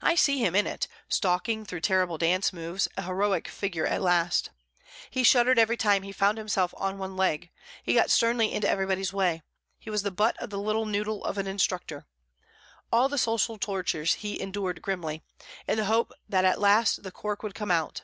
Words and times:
I 0.00 0.14
see 0.14 0.38
him 0.38 0.54
in 0.54 0.68
it, 0.68 0.86
stalking 1.08 1.64
through 1.64 1.80
the 1.80 1.86
terrible 1.88 2.16
dances, 2.16 2.86
a 2.96 3.02
heroic 3.02 3.48
figure 3.48 3.84
at 3.84 4.00
last. 4.00 4.50
He 5.10 5.24
shuddered 5.24 5.58
every 5.58 5.76
time 5.76 6.04
he 6.04 6.12
found 6.12 6.38
himself 6.38 6.72
on 6.76 6.96
one 6.96 7.16
leg; 7.16 7.50
he 7.82 7.92
got 7.94 8.08
sternly 8.08 8.52
into 8.52 8.68
everybody's 8.70 9.12
way; 9.12 9.42
he 9.80 9.90
was 9.90 10.04
the 10.04 10.12
butt 10.12 10.40
of 10.40 10.50
the 10.50 10.60
little 10.60 10.86
noodle 10.86 11.24
of 11.24 11.38
an 11.38 11.48
instructor. 11.48 12.06
All 12.92 13.08
the 13.08 13.18
social 13.18 13.58
tortures 13.58 14.14
he 14.14 14.40
endured 14.40 14.80
grimly, 14.80 15.24
in 15.66 15.76
the 15.78 15.86
hope 15.86 16.12
that 16.28 16.44
at 16.44 16.60
last 16.60 17.02
the 17.02 17.10
cork 17.10 17.42
would 17.42 17.56
come 17.56 17.72
out. 17.72 18.02